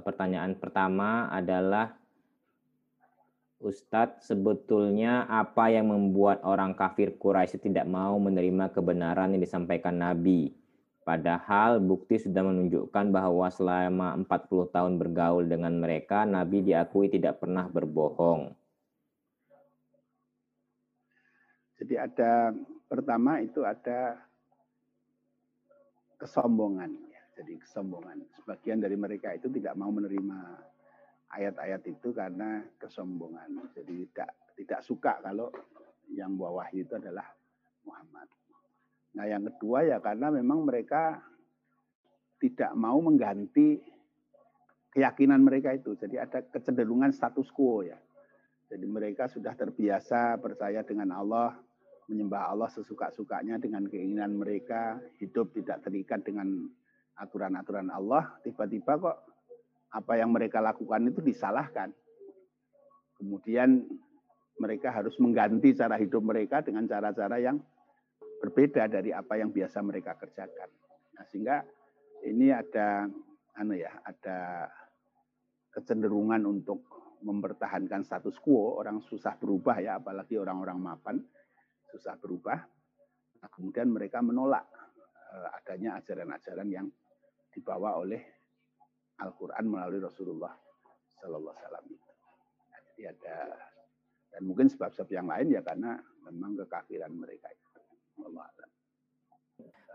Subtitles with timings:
[0.00, 1.94] Pertanyaan pertama adalah
[3.60, 10.56] Ustadz, sebetulnya apa yang membuat orang kafir Quraisy tidak mau menerima kebenaran yang disampaikan Nabi?
[11.04, 17.68] Padahal bukti sudah menunjukkan bahwa selama 40 tahun bergaul dengan mereka, Nabi diakui tidak pernah
[17.68, 18.56] berbohong.
[21.80, 22.52] Jadi ada
[22.88, 24.20] pertama itu ada
[26.20, 27.09] kesombongan.
[27.40, 28.20] Jadi kesombongan.
[28.36, 30.60] Sebagian dari mereka itu tidak mau menerima
[31.32, 33.72] ayat-ayat itu karena kesombongan.
[33.72, 35.48] Jadi tidak tidak suka kalau
[36.12, 37.24] yang bawah itu adalah
[37.88, 38.28] Muhammad.
[39.16, 41.16] Nah yang kedua ya karena memang mereka
[42.36, 43.80] tidak mau mengganti
[44.92, 45.96] keyakinan mereka itu.
[45.96, 47.96] Jadi ada kecenderungan status quo ya.
[48.68, 51.56] Jadi mereka sudah terbiasa percaya dengan Allah,
[52.06, 56.70] menyembah Allah sesuka-sukanya dengan keinginan mereka, hidup tidak terikat dengan
[57.20, 59.18] aturan-aturan Allah, tiba-tiba kok
[59.92, 61.92] apa yang mereka lakukan itu disalahkan.
[63.20, 63.84] Kemudian
[64.56, 67.60] mereka harus mengganti cara hidup mereka dengan cara-cara yang
[68.40, 70.68] berbeda dari apa yang biasa mereka kerjakan.
[71.16, 71.60] Nah, sehingga
[72.24, 73.04] ini ada
[73.60, 74.68] anu ya, ada
[75.76, 76.88] kecenderungan untuk
[77.20, 81.16] mempertahankan status quo, orang susah berubah ya, apalagi orang-orang mapan
[81.92, 82.56] susah berubah.
[83.40, 84.64] Nah, kemudian mereka menolak
[85.32, 86.86] uh, adanya ajaran-ajaran yang
[87.50, 88.22] dibawa oleh
[89.20, 90.54] Al-Quran melalui Rasulullah
[91.20, 91.98] Sallallahu Alaihi
[93.00, 93.56] jadi ada
[94.30, 95.96] dan mungkin sebab-sebab yang lain ya karena
[96.28, 97.68] memang kekafiran mereka itu.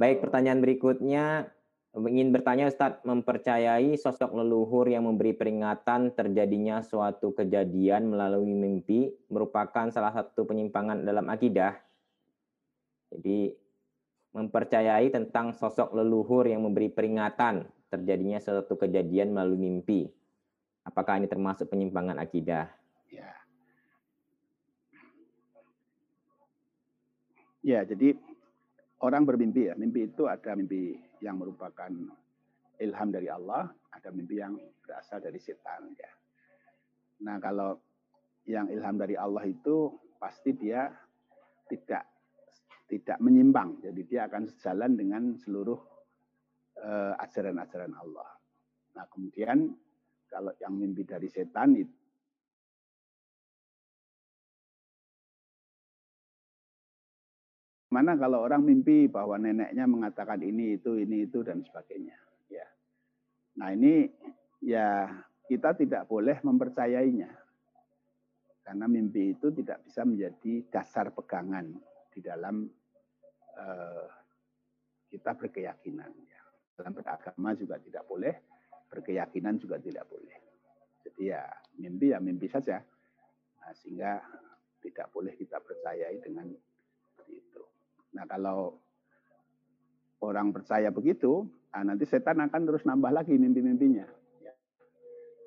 [0.00, 1.52] Baik, pertanyaan berikutnya
[1.94, 9.86] ingin bertanya Ustadz, mempercayai sosok leluhur yang memberi peringatan terjadinya suatu kejadian melalui mimpi merupakan
[9.94, 11.78] salah satu penyimpangan dalam akidah.
[13.14, 13.54] Jadi
[14.34, 20.10] mempercayai tentang sosok leluhur yang memberi peringatan terjadinya suatu kejadian melalui mimpi.
[20.82, 22.66] Apakah ini termasuk penyimpangan akidah?
[23.08, 23.30] Ya.
[27.64, 28.18] Ya, jadi
[29.00, 29.78] orang bermimpi ya.
[29.78, 31.88] Mimpi itu ada mimpi yang merupakan
[32.82, 36.10] ilham dari Allah, ada mimpi yang berasal dari setan ya.
[37.22, 37.78] Nah, kalau
[38.44, 40.90] yang ilham dari Allah itu pasti dia
[41.70, 42.13] tidak
[42.94, 43.82] tidak menyimpang.
[43.82, 45.80] Jadi dia akan sejalan dengan seluruh
[46.78, 48.30] uh, ajaran-ajaran Allah.
[48.94, 49.74] Nah, kemudian
[50.30, 52.04] kalau yang mimpi dari setan itu
[57.94, 62.18] Mana kalau orang mimpi bahwa neneknya mengatakan ini itu ini itu dan sebagainya,
[62.50, 62.66] ya.
[63.54, 64.10] Nah, ini
[64.58, 65.06] ya
[65.46, 67.30] kita tidak boleh mempercayainya.
[68.66, 71.70] Karena mimpi itu tidak bisa menjadi dasar pegangan
[72.10, 72.66] di dalam
[73.58, 74.06] uh,
[75.10, 76.10] kita berkeyakinan.
[76.10, 76.42] Ya.
[76.74, 78.34] Dalam beragama juga tidak boleh,
[78.90, 80.34] berkeyakinan juga tidak boleh.
[81.04, 81.46] Jadi ya
[81.78, 82.82] mimpi ya mimpi saja.
[83.62, 84.18] Nah, sehingga
[84.84, 86.50] tidak boleh kita percayai dengan
[87.30, 87.62] itu.
[88.12, 88.76] Nah kalau
[90.20, 94.04] orang percaya begitu, nah nanti setan akan terus nambah lagi mimpi-mimpinya.
[94.44, 94.52] Ya.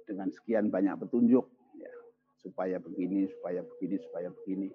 [0.10, 1.46] Dengan sekian banyak petunjuk,
[1.78, 1.92] ya.
[2.42, 4.70] supaya begini, supaya begini, supaya begini.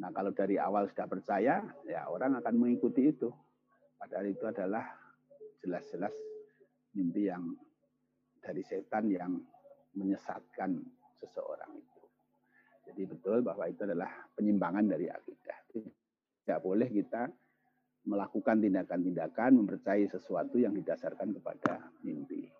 [0.00, 3.30] Nah kalau dari awal sudah percaya, ya orang akan mengikuti itu.
[3.94, 4.84] Padahal itu adalah
[5.62, 6.12] jelas-jelas
[6.92, 7.54] mimpi yang
[8.42, 9.32] dari setan yang
[9.94, 10.76] menyesatkan
[11.22, 12.02] seseorang itu.
[12.90, 15.58] Jadi betul bahwa itu adalah penyimpangan dari akidah.
[15.72, 17.30] Tidak boleh kita
[18.04, 22.52] melakukan tindakan-tindakan mempercayai sesuatu yang didasarkan kepada mimpi.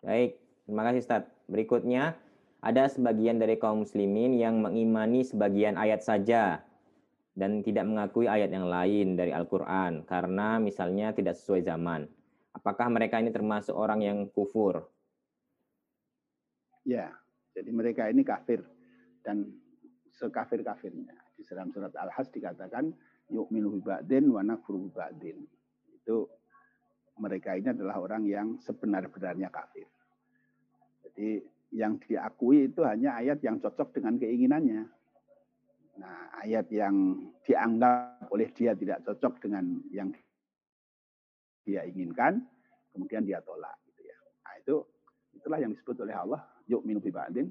[0.00, 1.24] Baik, terima kasih Ustaz.
[1.44, 2.16] Berikutnya,
[2.64, 6.64] ada sebagian dari kaum muslimin yang mengimani sebagian ayat saja
[7.36, 12.08] dan tidak mengakui ayat yang lain dari Al-Quran karena misalnya tidak sesuai zaman.
[12.56, 14.88] Apakah mereka ini termasuk orang yang kufur?
[16.88, 17.12] Ya,
[17.52, 18.64] jadi mereka ini kafir
[19.20, 19.44] dan
[20.16, 21.12] sekafir-kafirnya.
[21.36, 22.88] Di dalam surat Al-Has dikatakan
[23.28, 25.44] yu'minu ba'din wa nakfuru ba'din.
[26.00, 26.32] Itu
[27.20, 29.84] mereka ini adalah orang yang sebenar-benarnya kafir.
[31.04, 34.82] Jadi yang diakui itu hanya ayat yang cocok dengan keinginannya.
[35.98, 40.14] Nah, ayat yang dianggap oleh dia tidak cocok dengan yang
[41.66, 42.46] dia inginkan,
[42.94, 44.18] kemudian dia tolak gitu ya.
[44.46, 44.76] Nah, itu
[45.34, 47.50] itulah yang disebut oleh Allah yu'minu bi ba'din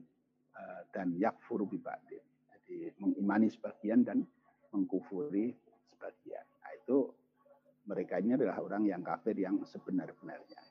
[0.55, 2.23] eh, dan yakfuru bi ba'din
[2.63, 4.23] jadi mengimani sebagian dan
[4.71, 5.51] mengkufuri
[5.91, 6.47] sebagian.
[6.63, 7.11] Nah, itu
[7.83, 10.62] mereka ini adalah orang yang kafir yang sebenar-benarnya.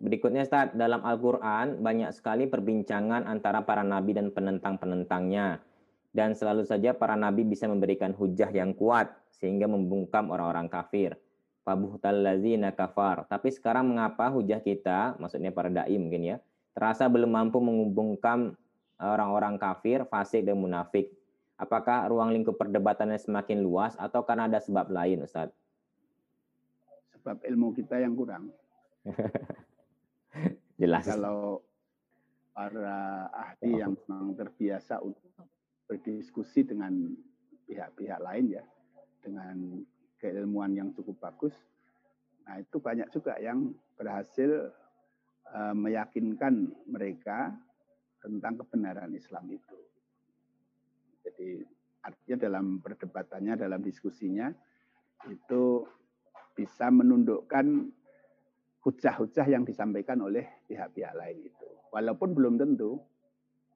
[0.00, 5.60] Berikutnya Ustaz, dalam Al-Quran banyak sekali perbincangan antara para nabi dan penentang-penentangnya.
[6.14, 11.18] Dan selalu saja para nabi bisa memberikan hujah yang kuat sehingga membungkam orang-orang kafir.
[11.64, 13.24] fabuhtal ladzina kafar.
[13.24, 16.36] Tapi sekarang mengapa hujah kita, maksudnya para dai mungkin ya,
[16.76, 18.52] terasa belum mampu menghubungkan
[19.00, 21.08] orang-orang kafir, fasik dan munafik.
[21.56, 25.48] Apakah ruang lingkup perdebatannya semakin luas atau karena ada sebab lain, Ustaz?
[27.16, 28.52] Sebab ilmu kita yang kurang.
[30.80, 31.04] Jelas.
[31.06, 31.62] Kalau
[32.54, 35.30] para ahli yang memang terbiasa untuk
[35.84, 37.12] berdiskusi dengan
[37.68, 38.64] pihak-pihak lain ya,
[39.20, 39.84] dengan
[40.20, 41.54] keilmuan yang cukup bagus,
[42.48, 44.72] nah itu banyak juga yang berhasil
[45.52, 47.52] uh, meyakinkan mereka
[48.24, 49.76] tentang kebenaran Islam itu.
[51.24, 51.60] Jadi
[52.04, 54.48] artinya dalam perdebatannya, dalam diskusinya
[55.28, 55.84] itu
[56.56, 57.90] bisa menundukkan
[58.84, 61.68] hujah-hujah yang disampaikan oleh pihak-pihak lain itu.
[61.88, 63.00] Walaupun belum tentu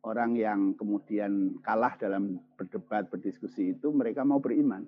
[0.05, 4.85] orang yang kemudian kalah dalam berdebat, berdiskusi itu mereka mau beriman.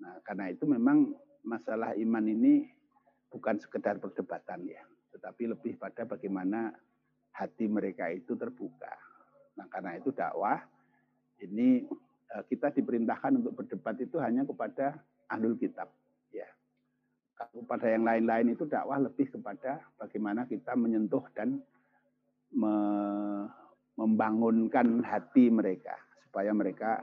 [0.00, 1.12] Nah, karena itu memang
[1.42, 2.70] masalah iman ini
[3.28, 4.80] bukan sekedar perdebatan ya,
[5.12, 6.72] tetapi lebih pada bagaimana
[7.34, 8.94] hati mereka itu terbuka.
[9.58, 10.64] Nah, karena itu dakwah
[11.42, 11.84] ini
[12.32, 14.96] eh, kita diperintahkan untuk berdebat itu hanya kepada
[15.28, 15.92] ahlul kitab.
[17.40, 21.56] Kalau pada yang lain-lain itu dakwah lebih kepada bagaimana kita menyentuh dan
[22.52, 22.74] me
[23.96, 25.96] membangunkan hati mereka
[26.28, 27.00] supaya mereka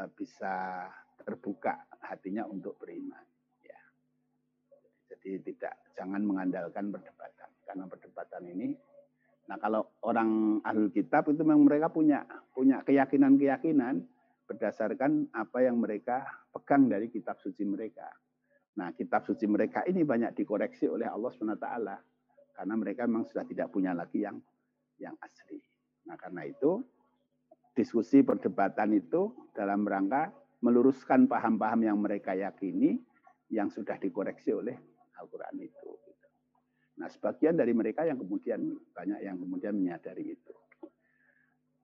[0.00, 0.88] eh, bisa
[1.20, 3.20] terbuka hatinya untuk beriman.
[3.64, 3.80] Ya.
[5.12, 8.68] Jadi tidak jangan mengandalkan perdebatan karena perdebatan ini
[9.50, 12.22] Nah, kalau orang ahli kitab itu memang mereka punya
[12.54, 14.00] punya keyakinan-keyakinan
[14.46, 16.22] berdasarkan apa yang mereka
[16.54, 18.06] pegang dari kitab suci mereka.
[18.72, 21.68] Nah, kitab suci mereka ini banyak dikoreksi oleh Allah SWT
[22.56, 24.40] karena mereka memang sudah tidak punya lagi yang
[24.96, 25.60] yang asli.
[26.08, 26.80] Nah, karena itu
[27.76, 30.32] diskusi perdebatan itu dalam rangka
[30.62, 32.96] meluruskan paham-paham yang mereka yakini
[33.52, 34.76] yang sudah dikoreksi oleh
[35.20, 35.90] Al-Quran itu.
[36.96, 40.54] Nah, sebagian dari mereka yang kemudian banyak yang kemudian menyadari itu.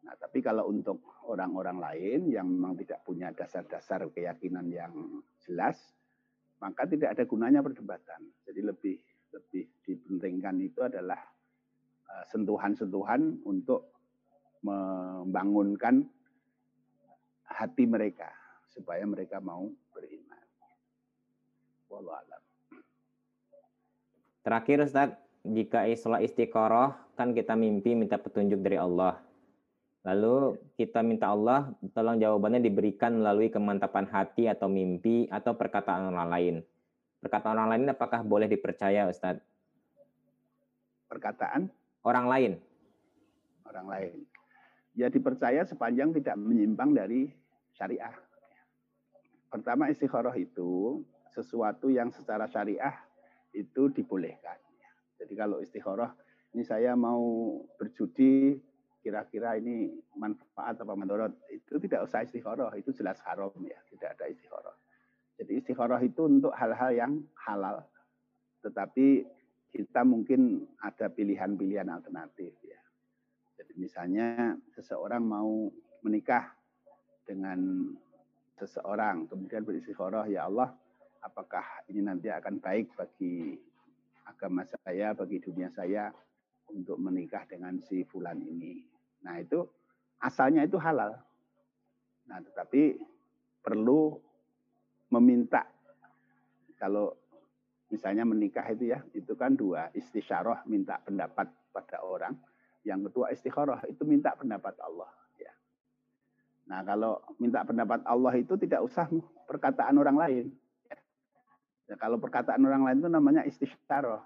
[0.04, 4.92] Nah, tapi kalau untuk orang-orang lain yang memang tidak punya dasar-dasar keyakinan yang
[5.42, 5.76] jelas,
[6.58, 8.20] maka tidak ada gunanya perdebatan.
[8.46, 8.96] Jadi lebih
[9.34, 11.18] lebih dipentingkan itu adalah
[12.08, 13.94] eh, sentuhan-sentuhan untuk
[14.62, 16.02] membangunkan
[17.46, 18.28] hati mereka
[18.68, 20.44] supaya mereka mau beriman.
[21.88, 22.42] Wallahualam.
[24.42, 25.10] Terakhir Ustaz,
[25.44, 29.27] jika sholat istiqoroh kan kita mimpi minta petunjuk dari Allah.
[30.08, 36.28] Lalu kita minta Allah tolong jawabannya diberikan melalui kemantapan hati atau mimpi atau perkataan orang
[36.32, 36.54] lain.
[37.20, 39.36] Perkataan orang lain apakah boleh dipercaya Ustaz?
[41.12, 41.68] Perkataan?
[42.00, 42.56] Orang lain.
[43.68, 44.24] Orang lain.
[44.96, 47.28] Ya dipercaya sepanjang tidak menyimpang dari
[47.76, 48.16] syariah.
[49.52, 51.04] Pertama istikharah itu
[51.36, 52.96] sesuatu yang secara syariah
[53.52, 54.56] itu dibolehkan.
[55.20, 56.16] Jadi kalau istikharah,
[56.56, 58.56] ini saya mau berjudi,
[59.08, 59.88] kira-kira ini
[60.20, 64.76] manfaat apa menurut itu tidak usah istikharah, itu jelas haram ya, tidak ada istikharah.
[65.40, 67.12] Jadi istikharah itu untuk hal-hal yang
[67.48, 67.80] halal,
[68.60, 69.24] tetapi
[69.72, 72.76] kita mungkin ada pilihan-pilihan alternatif ya.
[73.56, 75.72] Jadi misalnya seseorang mau
[76.04, 76.52] menikah
[77.24, 77.88] dengan
[78.60, 80.76] seseorang, kemudian beristikharah, ya Allah,
[81.24, 83.56] apakah ini nanti akan baik bagi
[84.28, 86.12] agama saya, bagi dunia saya
[86.68, 88.97] untuk menikah dengan si fulan ini.
[89.24, 89.66] Nah, itu
[90.22, 91.16] asalnya itu halal.
[92.28, 93.00] Nah, tetapi
[93.64, 94.14] perlu
[95.08, 95.64] meminta
[96.78, 97.10] kalau
[97.90, 102.38] misalnya menikah itu ya, itu kan dua, istisyarah minta pendapat pada orang,
[102.86, 105.52] yang kedua istikharah itu minta pendapat Allah ya.
[106.70, 109.10] Nah, kalau minta pendapat Allah itu tidak usah
[109.50, 110.46] perkataan orang lain.
[111.88, 114.22] Ya, kalau perkataan orang lain itu namanya istisyarah.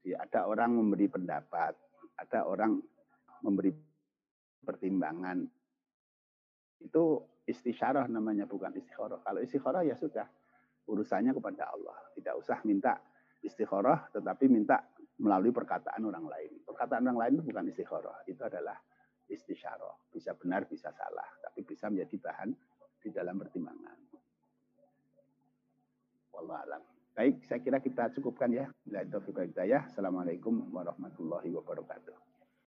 [0.00, 1.74] Jadi ada orang memberi pendapat,
[2.16, 2.78] ada orang
[3.44, 3.72] memberi
[4.64, 5.44] pertimbangan.
[6.82, 9.22] Itu istisyarah namanya, bukan istikharah.
[9.22, 10.26] Kalau istikharah ya sudah,
[10.86, 11.96] urusannya kepada Allah.
[12.14, 12.98] Tidak usah minta
[13.42, 14.82] istikharah, tetapi minta
[15.22, 16.52] melalui perkataan orang lain.
[16.66, 18.76] Perkataan orang lain itu bukan istikharah, itu adalah
[19.30, 19.94] istisyarah.
[20.10, 22.50] Bisa benar, bisa salah, tapi bisa menjadi bahan
[23.00, 23.98] di dalam pertimbangan.
[26.34, 26.82] Wallahualam.
[27.16, 28.68] Baik, saya kira kita cukupkan ya.
[28.84, 29.16] Bila itu
[29.88, 32.35] Assalamualaikum warahmatullahi wabarakatuh.